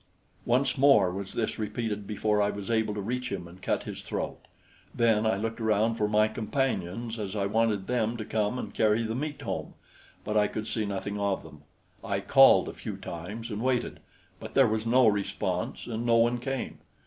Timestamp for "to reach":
2.95-3.31